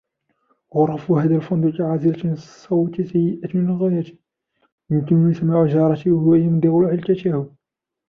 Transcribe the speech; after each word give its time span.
غرف 0.75 1.11
هذا 1.11 1.35
الفندق 1.35 1.81
عازلة 1.81 2.29
للصوت 2.31 3.01
سيئة 3.01 3.57
للغاية. 3.57 4.19
يمكنني 4.89 5.33
سماع 5.33 5.65
جارتي 5.65 6.11
وهو 6.11 6.33
يمضغ 6.35 6.85
علكته 6.85 7.53